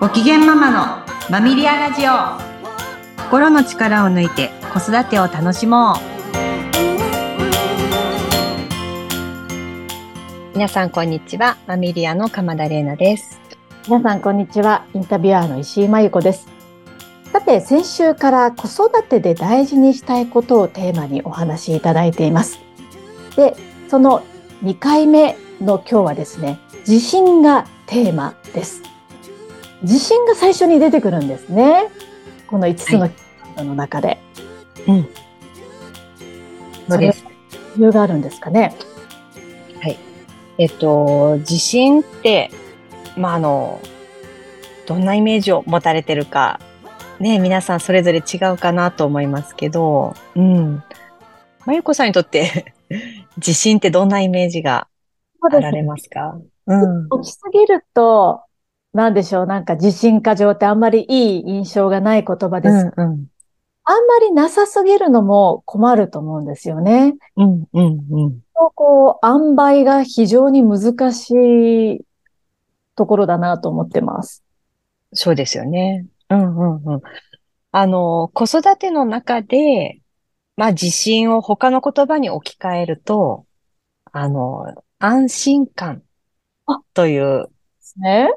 [0.00, 2.12] ご機嫌ママのマミリアラジオ。
[3.24, 5.96] 心の力を抜いて子育てを楽しもう。
[10.54, 13.38] 皆さんこんにちはマミリアの鎌田玲奈です。
[13.88, 16.48] 皆さんこんにちはインタビュアーの石井真由子です。
[17.30, 22.58] さて先週から子育てで大事にしたいことをテーマにお話しいただいています。
[23.36, 23.54] で
[23.88, 24.22] その
[24.64, 28.82] 2回目の今日はですね地震がテーマです
[29.84, 31.88] 地震が最初に出てくるんですね。
[32.46, 33.08] この5つの
[33.64, 34.18] の中で。
[34.86, 35.08] うん。
[36.88, 37.14] それ
[37.76, 38.74] 理由があるんですかね？
[39.80, 39.98] はい。
[40.58, 42.50] えっと、地震って、
[43.16, 43.80] まあ、あの、
[44.86, 46.60] どんなイメージを持たれてるか、
[47.20, 50.82] ね、皆さんそれぞれ違うかなと思いますけど、うん。
[51.64, 52.74] まゆこさんにとって
[53.38, 54.88] 地震ってどんなイメージが
[55.40, 56.36] あられますか？
[56.66, 57.08] うん。
[57.22, 58.42] 起きすぎると、
[58.92, 62.92] なんでしょう、なんか自信過剰ってあんまりいい印象がない言葉です。
[62.96, 63.26] うんうん、
[63.84, 67.14] あんまりなさすぎるのも困ると思うんですよね。
[67.36, 68.40] うんうんうん。
[68.74, 71.30] こう、塩梅が非常に難し
[71.94, 72.00] い
[72.96, 74.44] ところだなと思ってます。
[75.12, 76.06] そうですよね。
[76.28, 77.00] うんうんうん。
[77.72, 80.00] あの、子育ての中で、
[80.56, 83.46] まあ自信を他の言葉に置き換えると、
[84.12, 84.66] あの、
[84.98, 86.02] 安心感
[86.92, 87.48] という、
[87.96, 88.30] ね。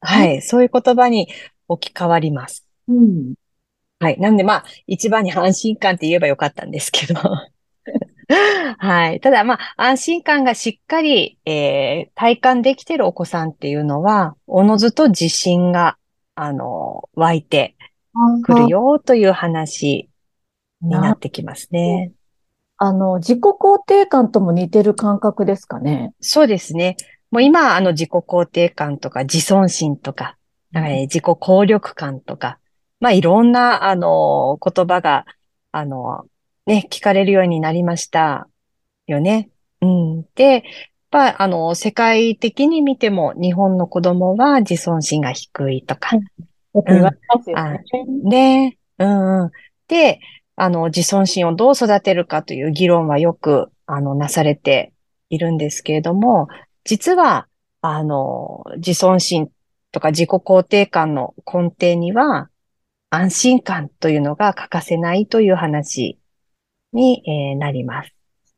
[0.00, 1.28] はい、そういう言葉に
[1.68, 2.66] 置き換わります。
[2.88, 3.34] うん。
[4.00, 4.18] はい。
[4.18, 7.20] なんで、まあ、一番に安心感って言えばよかったんですけど。
[8.78, 9.20] はい。
[9.20, 15.98] ただ、まあ、安心感がしっかり、えー、体感できてるお子さんっていうのは、おのずと自信が、
[16.34, 17.76] あの、湧いて
[18.44, 20.08] くるよという話
[20.80, 22.12] になってきますね。
[22.78, 26.14] あの、自己肯定感とも似てる感覚ですかね。
[26.20, 26.96] そうですね。
[27.30, 30.36] もう今、あの自己肯定感とか自尊心とか、
[30.72, 32.58] かね、自己効力感とか、
[33.00, 35.26] まあいろんな、あの、言葉が、
[35.72, 36.24] あの、
[36.66, 38.48] ね、聞かれるようになりました
[39.06, 39.48] よね。
[39.80, 40.22] うん。
[40.34, 40.62] で、やっ
[41.10, 46.16] ぱ、あの、世界的に見ても日本の子供は自尊心が低いとか。
[46.74, 47.80] よく言われますよね。
[48.24, 48.78] ね。
[48.98, 49.50] うんうん。
[49.88, 50.20] で、
[50.56, 54.92] あの、自尊心をどう育てるかという議論はよく、あの、なされて
[55.30, 56.48] いるんですけれども、
[56.84, 57.46] 実は、
[57.82, 59.50] あの、自尊心
[59.92, 62.50] とか自己肯定感の根底には、
[63.10, 66.18] 安心感というのが欠かせないという話
[66.92, 68.14] に、えー、なります。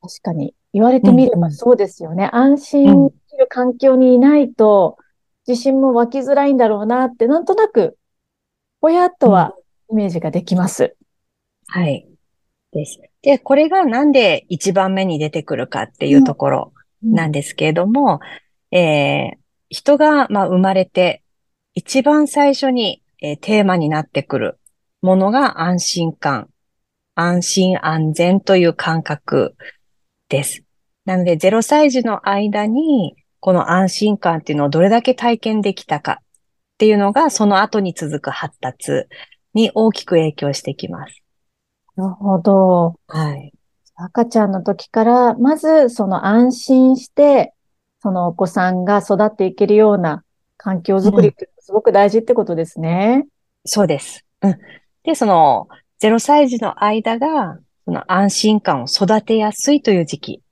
[0.00, 0.54] 確かに。
[0.72, 2.30] 言われてみればそうですよね。
[2.32, 4.98] うん、安心する環境にいないと、
[5.46, 7.96] 自信も湧きづらいんだろうなって、なんとなく、
[8.80, 9.54] ぼやっとは
[9.90, 10.96] イメージができます。
[11.74, 12.06] うん、はい。
[12.72, 13.00] です。
[13.22, 16.72] で、これがなんで一番目に出てくるかっていうところ
[17.12, 18.20] なんですけれども、
[18.72, 19.38] うん、えー、
[19.70, 21.22] 人が、まあ、生まれて
[21.74, 24.58] 一番最初に、えー、テーマになってくる
[25.02, 26.48] ものが安心感、
[27.14, 29.56] 安心安全という感覚
[30.28, 30.64] です。
[31.04, 36.24] なので、0歳児の間に、この安心感っていうのをどれだけ体験できたかっ
[36.78, 39.04] ていうのが、その後に続く発達
[39.54, 41.22] に大きく影響してきます。
[41.94, 42.98] なるほど。
[43.06, 43.52] はい。
[43.96, 47.54] 赤ちゃんの時から、まずその安心して、
[48.02, 50.22] そのお子さんが育っていけるような
[50.56, 53.22] 環境づくりってすごく大事ってことですね。
[53.24, 53.28] うん、
[53.64, 54.24] そうです。
[54.42, 54.58] うん。
[55.02, 55.68] で、その
[56.00, 60.42] 0歳児の間が、その安心感を育てやすいという時期。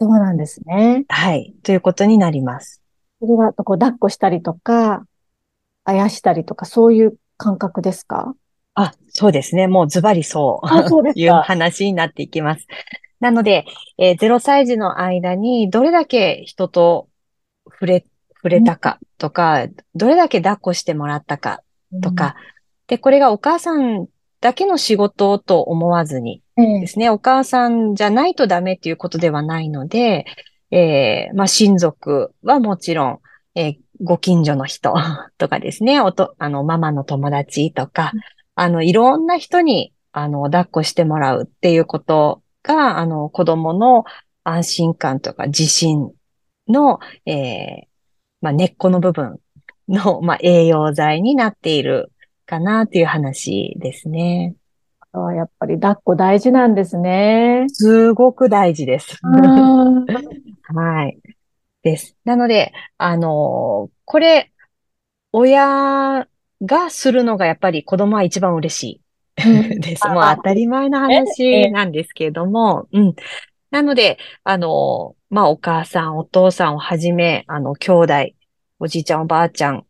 [0.00, 1.04] そうなんですね。
[1.08, 1.54] はい。
[1.62, 2.82] ということになります。
[3.20, 5.04] それは、こう、抱っこしたりとか、
[5.84, 8.34] あやしたりとか、そういう感覚ですか？
[8.82, 9.66] あ、そうですね。
[9.66, 10.88] もうズバリそう。
[10.88, 12.66] そうですいう話になっていきます。
[13.20, 13.66] なので、
[13.98, 17.08] えー、0歳児の間にどれだけ人と
[17.64, 18.04] 触れ、
[18.36, 21.62] 触れたかとか、どれだけ抱っこしてもらったか
[22.02, 22.42] とか、うん、
[22.86, 24.06] で、これがお母さん
[24.40, 30.26] だけの仕事と思わずにですね、うん、お母さんじゃないとダメっていうことではないので、
[30.70, 33.20] えー、まあ、親族はもちろん、
[33.54, 34.94] えー、ご近所の人
[35.38, 38.12] とかですね、おと、あの、ママの友達とか、
[38.60, 44.04] あの、いろんな人に、あの、抱っこしてもらうっていうことが、あの、子供の
[44.42, 46.10] 安心感とか自信
[46.66, 47.86] の、えー、
[48.40, 49.38] まあ、根っこの部分
[49.88, 52.10] の、まあ、栄養剤になっている
[52.46, 54.56] かなっていう話ですね。
[55.12, 57.66] あやっぱり抱っこ大事なんですね。
[57.68, 59.20] すごく大事です。
[59.22, 61.16] はい。
[61.84, 62.16] です。
[62.24, 64.50] なので、あのこれ、
[65.30, 66.26] 親
[66.62, 69.00] がするのがやっぱり子供は一番嬉しい
[69.80, 70.08] です。
[70.08, 73.14] もう当たり前の話なんですけれども、うん。
[73.70, 78.14] なので、あの、まあ、お母さん、お父さんをはじめ、あの、兄弟、
[78.80, 79.84] おじいちゃん、おばあちゃん、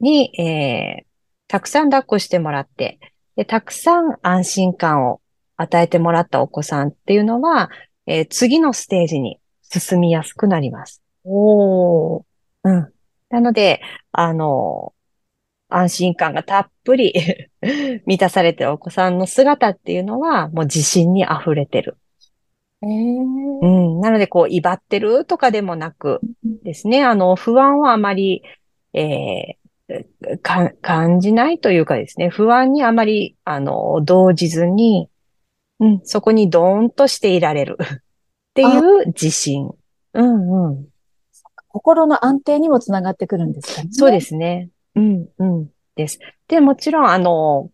[0.00, 1.04] に、えー、
[1.46, 2.98] たくさん抱っこしてもらって、
[3.36, 5.20] で、たくさん安心感を
[5.56, 7.70] 与えてもらったお子さんっていうのは、
[8.06, 11.02] えー、次のステージに進みやすくなります。
[11.24, 12.22] おー。
[12.64, 12.92] うん。
[13.28, 14.94] なので、あの、
[15.70, 17.14] 安心感がたっぷり
[18.06, 21.96] 満たされてるお子さんの姿っていうのは、もう自信に溢れてる。
[22.82, 24.00] えー、うん。
[24.00, 26.20] なので、こう、威張ってるとかでもなく
[26.62, 28.42] ですね、あの、不安はあまり、
[28.94, 35.10] えー、か、感じないというかですね、不安にあまり、あの、動じずに、
[35.78, 37.84] うん、そこにドーンとしていられる っ
[38.54, 39.70] ていう自信。
[40.14, 40.86] うんうん。
[41.68, 43.88] 心の安定にもつながってくるんですかね。
[43.92, 44.70] そうですね。
[44.94, 45.70] うん、うん。
[45.96, 46.18] です。
[46.48, 47.70] で、もちろん、あの、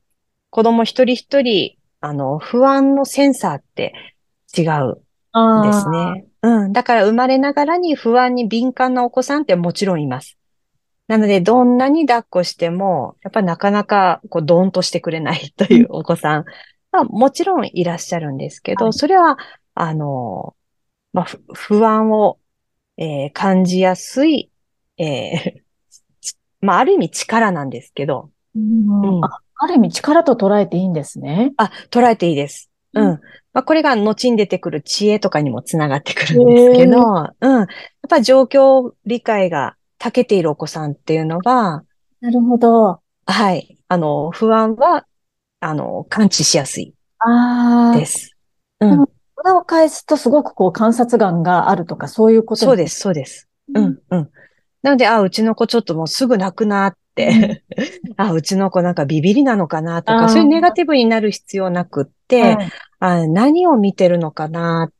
[0.50, 3.92] 子供一人一人、あの、不安のセンサーって
[4.56, 5.02] 違う
[5.62, 6.26] ですね。
[6.42, 6.72] うん。
[6.72, 10.38] だから生まれながらに不安に敏感なお子さんってもちろんいます。
[11.08, 16.44] なので、どんなに抱っこしても、やっぱなかなか、こう、ドーンとしてくれないというお子さん
[16.90, 19.38] はもちろんいらっしゃるんですけど、はい、それは、
[19.74, 20.56] あの、
[21.12, 22.38] まあ、不安を、
[22.96, 24.50] えー、感じやすい、
[24.98, 25.65] えー、
[26.61, 28.31] まあ、ある意味力なんですけど。
[28.55, 31.53] うん、あある意味力と捉えていいんですね。
[31.56, 32.70] あ、捉えていいです。
[32.94, 33.05] うん。
[33.53, 36.99] まあ、これが後に出てくる知恵とかにもつながってくるんですけど、
[37.41, 37.53] うん。
[37.53, 37.67] やっ
[38.08, 41.85] ぱ状況理解が長けているお子さんっていうのは、
[42.20, 43.00] なるほど。
[43.26, 43.79] はい。
[43.88, 45.06] あの、不安は、
[45.61, 46.94] あの、感知しやすい。
[47.19, 47.99] ああ。
[47.99, 48.37] です。
[48.81, 49.06] うん。
[49.37, 53.49] 裏を返すとすごくこう観察眼があるとかそういうことそうです、そうです。
[53.75, 54.31] うん、うん。
[54.82, 57.62] なので、あ、うちの子ちょっともうすぐ泣くなって、
[58.17, 62.56] あ、うちの子なんかビビりなのかなとか、そういうネガティブになる必要なくって、
[62.99, 64.90] あ何を見てるのかな、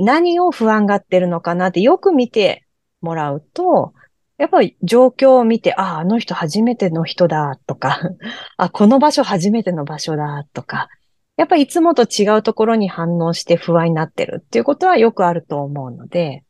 [0.00, 2.64] 何を不安がってるのかなってよく見て
[3.00, 3.94] もらうと、
[4.40, 8.00] やっぱり状況を見て、あ、あの人初めての人だとか、
[8.56, 10.88] あ、この場所初めての場所だとか、
[11.36, 16.44] やっぱりいつもと違うところに反応して不安になってるっていうことはよくあると思うので、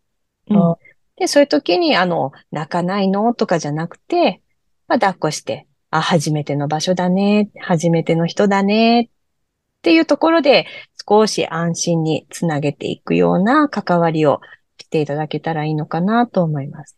[0.49, 0.75] うん、
[1.21, 3.33] で、そういう時に、あの、泣かないの？
[3.35, 4.43] とかじゃなくて、
[4.89, 9.09] まあ、抱っこして、あ、初めての場所だね、初めての人だね、っ
[9.83, 10.67] ていうところで、
[11.09, 14.41] 少し安心につなげていくような関わりを
[14.79, 16.97] していただけたらいいのかなと思います。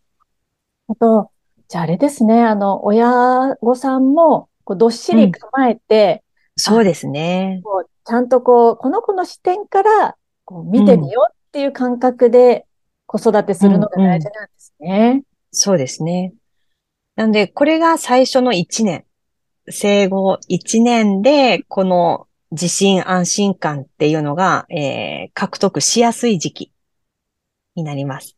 [0.89, 1.31] あと、
[1.69, 6.23] じゃああれですね、あの、親御さんも、こうどっしり構えて、
[6.57, 7.61] うん、そうですね。
[7.65, 12.67] こうちゃんとこう、この子の視点からこう見てみようっていう感覚で
[13.13, 14.89] 子育てするのが大事なんですね。
[14.89, 16.33] うんうん、そうですね。
[17.15, 19.05] なんで、これが最初の1年。
[19.69, 26.73] 生後1年で、この自信安心感っていうのが、えー、獲得しやすい時期
[27.77, 28.37] になります。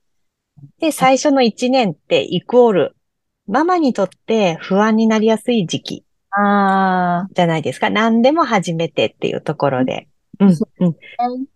[0.81, 2.97] で、最初の1年ってイコール、
[3.47, 6.05] ママにとって不安になりやすい時期。
[6.31, 7.29] ああ。
[7.33, 7.91] じゃないですか。
[7.91, 10.09] 何でも初めてっていうところで。
[10.41, 10.49] うん、
[10.81, 11.47] うん。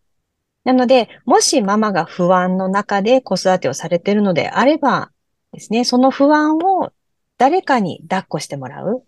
[0.68, 5.10] なので、もしママが不安の中で子育てをされているのであれば
[5.50, 6.92] ですね、その不安を
[7.38, 9.02] 誰かに抱っこしてもらう。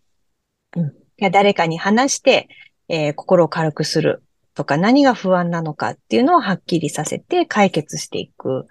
[0.74, 1.30] うん。
[1.30, 2.48] 誰かに話して、
[2.88, 4.22] えー、心を軽くする
[4.54, 8.66] とか、何が不安なのかっていうのをはっきりさせて解決していく。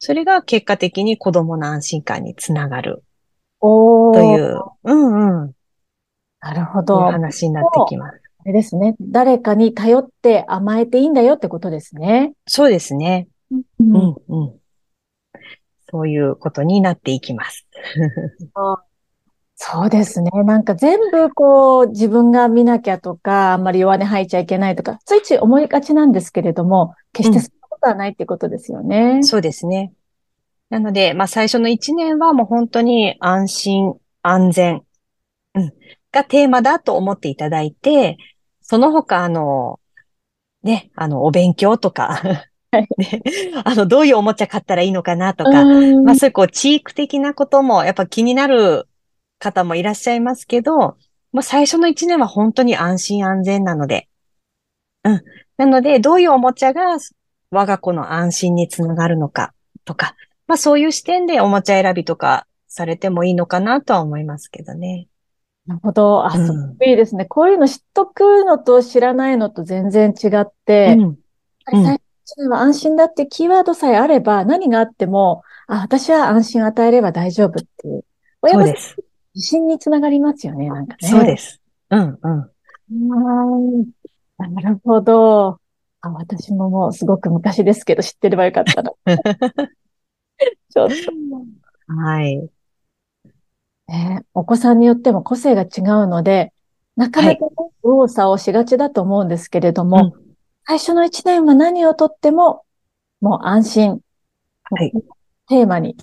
[0.00, 3.04] それが結果的に子供の安心感につながる。
[3.60, 5.52] おという、うんうん。
[6.40, 6.98] なるほど。
[7.02, 8.21] 話になってきます。
[8.44, 8.96] あれですね。
[9.00, 12.32] 誰かに頼って甘えていいんだよってことですね。
[12.46, 13.28] そうですね。
[13.50, 14.54] うん、うん、うん。
[15.90, 17.66] そういうことになっていきます。
[19.54, 20.30] そうですね。
[20.44, 29.12] なんか全部こう自分が見なきゃとか、あんまり弱音吐いちゃいけないとか、ついつい思いがちなんですけれども、決してそんなことはないってことですよね。
[29.16, 29.92] うん、そうですね。
[30.68, 34.82] なので、まあ最初の一年はもう本当に安心、安全、
[35.54, 35.72] うん、
[36.10, 38.16] がテーマだと思っていただいて、
[38.72, 39.80] その他、あの、
[40.62, 42.22] ね、あの、お勉強とか
[42.96, 43.22] ね、
[43.64, 45.62] あの、どういうおもちゃ買ったらいいのかなとか、
[46.06, 48.88] まあそういうこう、チーク的なこともやっぱ気になる
[49.38, 50.96] 方もいらっしゃいますけど、
[51.32, 54.08] まあ、最初の一年は本当に安心安全なので。
[55.04, 55.22] うん。
[55.58, 56.96] なので、どういうおもちゃが
[57.50, 59.52] 我が子の安心につながるのか
[59.84, 65.08] とか、まあそういう視点でおもちゃ選びとかされてもいいのかなとは思いますけどね。
[65.66, 66.24] なるほど。
[66.24, 67.24] あ、すごくいいですね。
[67.24, 71.18] こういうの知っとくのと知らないのと全然違って、うん、
[71.66, 78.04] 最初は安心だってキーワードさえあれば何があっても、あ、私は安心与えれば大丈夫っていう。
[78.42, 78.74] 親御さん
[79.34, 81.08] 自信につながりますよね、なんかね。
[81.08, 81.60] そうです。
[81.90, 82.50] うん、うん。
[84.38, 85.60] なるほど。
[86.00, 88.90] あ、私ももうすごく昔ですけど知ってればよかったな。
[90.70, 91.94] ちょっと。
[91.94, 92.48] はい。
[93.92, 96.54] ね、お子さんによっても個性が違うので、
[96.96, 97.46] なかなか、
[97.84, 100.34] 右往左往しがちだと思うんですけれども、うん、
[100.66, 102.64] 最初の1年は何をとっても、
[103.20, 104.00] もう安心。
[104.70, 104.92] はい、
[105.46, 105.94] テーマに、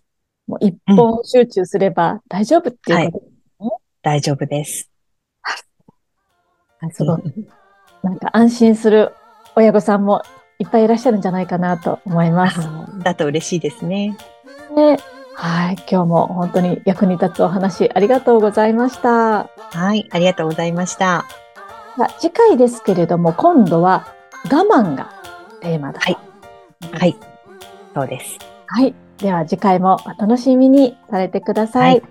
[0.45, 4.91] もう一本集中すれば大丈夫っていうことですね、うんはい、大丈夫です。
[6.91, 7.21] すごい。
[8.03, 9.13] なんか安心する
[9.55, 10.21] 親御さんも
[10.59, 12.59] いっぱいいらっしゃるんじゃないかなと思います。
[13.03, 14.15] だと嬉しいですね。
[14.75, 14.99] ね
[15.41, 15.75] はい。
[15.89, 19.49] 今日も本当に役に立つお話ありがとうございました。
[19.71, 20.05] はい。
[20.11, 21.25] ありがとうございました。
[22.19, 24.13] 次回ですけれども、今度は
[24.51, 25.13] 我慢が
[25.61, 26.01] テーマだ。
[26.01, 26.17] はい。
[26.91, 27.15] はい。
[27.95, 28.37] そうです。
[28.67, 28.93] はい。
[29.17, 31.91] では次回もお楽しみにされてください。
[31.91, 32.03] はい、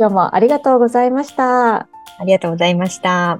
[0.00, 1.76] 今日もありがとうございました。
[1.76, 1.88] あ
[2.24, 3.38] りがとうございました。